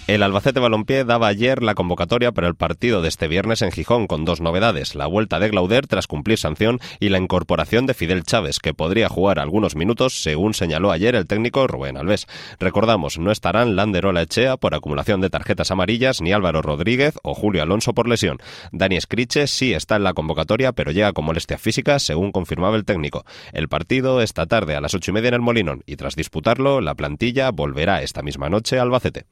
El 0.10 0.24
Albacete 0.24 0.60
Balompié 0.60 1.04
daba 1.04 1.28
ayer 1.28 1.62
la 1.62 1.76
convocatoria 1.76 2.32
para 2.32 2.48
el 2.48 2.56
partido 2.56 3.04
de 3.04 3.10
este 3.10 3.28
viernes 3.28 3.62
en 3.62 3.72
Gijón 3.72 4.08
con 4.08 4.26
dos 4.26 4.42
novedades, 4.42 4.96
la 4.96 5.06
vuelta 5.06 5.38
de 5.38 5.50
Glauder 5.50 5.86
tras 5.86 6.08
cumplir 6.08 6.40
sanción 6.40 6.80
y 7.00 7.10
la 7.10 7.20
incorporación 7.20 7.86
de 7.86 7.94
Fidel 7.94 8.24
Chávez, 8.24 8.58
que 8.58 8.74
podría 8.74 9.08
jugar 9.08 9.38
algunos 9.38 9.76
minutos, 9.76 10.24
según 10.24 10.56
señaló 10.56 10.90
ayer 10.90 11.14
el 11.14 11.28
técnico 11.28 11.68
Rubén 11.68 11.96
Alves. 11.96 12.26
Recordamos, 12.60 13.20
no 13.20 13.32
estarán 13.32 13.76
Landerola 13.76 14.24
Echea 14.24 14.58
por 14.58 14.74
acumulación 14.74 15.22
de 15.22 15.30
tarjetas 15.30 15.70
amarillas, 15.70 16.22
ni 16.22 16.34
Álvaro 16.34 16.64
Rodríguez 16.64 17.14
o 17.22 17.36
Julio 17.36 17.62
Alonso 17.62 17.94
por 17.94 18.10
lesión. 18.10 18.40
Dani 18.72 18.98
Escriche 18.98 19.46
sí 19.46 19.76
está 19.76 19.98
en 19.98 20.06
la 20.06 20.16
convocatoria, 20.16 20.72
pero 20.72 20.90
llega 20.90 21.14
con 21.14 21.26
molestia 21.26 21.60
física, 21.60 22.00
según 22.00 22.32
confirmaba 22.32 22.78
el 22.78 22.84
técnico. 22.84 23.26
El 23.54 23.70
partido 23.70 24.24
esta 24.24 24.48
tarde 24.48 24.76
a 24.76 24.82
las 24.82 24.96
ocho 24.96 25.12
y 25.12 25.14
media 25.14 25.28
en 25.28 25.36
el 25.36 25.42
Molinón 25.42 25.84
y 25.86 25.98
tras 25.98 26.16
disputarlo, 26.16 26.82
la 26.82 26.96
plantilla 26.96 27.52
volverá 27.52 28.02
esta 28.02 28.24
misma 28.24 28.50
noche 28.50 28.80
a 28.80 28.82
Albacete. 28.82 29.28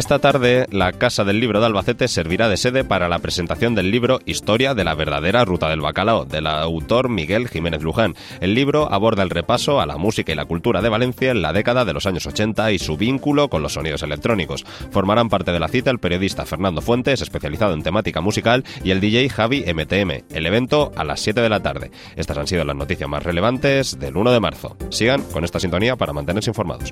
Esta 0.00 0.18
tarde, 0.18 0.66
la 0.70 0.92
Casa 0.92 1.24
del 1.24 1.40
Libro 1.40 1.60
de 1.60 1.66
Albacete 1.66 2.08
servirá 2.08 2.48
de 2.48 2.56
sede 2.56 2.84
para 2.84 3.06
la 3.10 3.18
presentación 3.18 3.74
del 3.74 3.90
libro 3.90 4.18
Historia 4.24 4.72
de 4.72 4.82
la 4.82 4.94
verdadera 4.94 5.44
ruta 5.44 5.68
del 5.68 5.82
bacalao, 5.82 6.24
del 6.24 6.46
autor 6.46 7.10
Miguel 7.10 7.48
Jiménez 7.48 7.82
Luján. 7.82 8.14
El 8.40 8.54
libro 8.54 8.90
aborda 8.90 9.22
el 9.22 9.28
repaso 9.28 9.78
a 9.78 9.84
la 9.84 9.98
música 9.98 10.32
y 10.32 10.36
la 10.36 10.46
cultura 10.46 10.80
de 10.80 10.88
Valencia 10.88 11.30
en 11.30 11.42
la 11.42 11.52
década 11.52 11.84
de 11.84 11.92
los 11.92 12.06
años 12.06 12.24
80 12.24 12.72
y 12.72 12.78
su 12.78 12.96
vínculo 12.96 13.48
con 13.50 13.60
los 13.60 13.74
sonidos 13.74 14.02
electrónicos. 14.02 14.64
Formarán 14.90 15.28
parte 15.28 15.52
de 15.52 15.60
la 15.60 15.68
cita 15.68 15.90
el 15.90 15.98
periodista 15.98 16.46
Fernando 16.46 16.80
Fuentes, 16.80 17.20
especializado 17.20 17.74
en 17.74 17.82
temática 17.82 18.22
musical, 18.22 18.64
y 18.82 18.92
el 18.92 19.00
DJ 19.00 19.28
Javi 19.28 19.66
MTM. 19.66 20.24
El 20.34 20.46
evento 20.46 20.92
a 20.96 21.04
las 21.04 21.20
7 21.20 21.42
de 21.42 21.50
la 21.50 21.60
tarde. 21.60 21.90
Estas 22.16 22.38
han 22.38 22.46
sido 22.46 22.64
las 22.64 22.74
noticias 22.74 23.10
más 23.10 23.22
relevantes 23.22 23.98
del 23.98 24.16
1 24.16 24.32
de 24.32 24.40
marzo. 24.40 24.78
Sigan 24.88 25.20
con 25.24 25.44
esta 25.44 25.60
sintonía 25.60 25.94
para 25.96 26.14
mantenerse 26.14 26.48
informados. 26.48 26.90